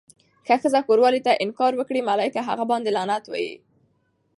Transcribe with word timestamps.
که 0.47 0.53
ښځه 0.61 0.79
کوروالې 0.87 1.21
ته 1.27 1.31
انکار 1.43 1.71
وکړي، 1.75 2.01
ملايکه 2.09 2.41
هغه 2.49 2.63
باندې 2.71 2.93
لعنت 2.97 3.23
وایی. 3.27 3.53